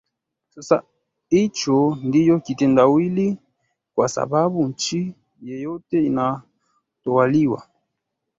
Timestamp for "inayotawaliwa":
6.05-7.67